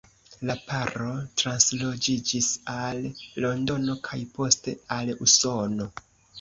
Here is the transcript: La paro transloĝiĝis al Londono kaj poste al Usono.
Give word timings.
La 0.49 0.53
paro 0.69 1.09
transloĝiĝis 1.41 2.49
al 2.77 3.05
Londono 3.47 3.99
kaj 4.11 4.21
poste 4.41 4.77
al 4.99 5.17
Usono. 5.31 5.93